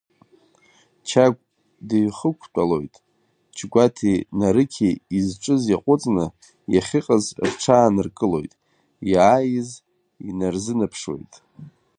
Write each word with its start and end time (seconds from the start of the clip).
Чагә 1.07 1.41
дыҩхықәтәалоит, 1.87 2.95
Џьгәаҭи 3.55 4.25
Нарықьи 4.39 4.91
изҿыз 5.17 5.63
иаҟәыҵны 5.71 6.25
иахьыҟац 6.73 7.25
рҽааныркылоит, 7.47 8.51
иааиз 9.13 9.69
инарзынаԥшуеит. 10.29 11.33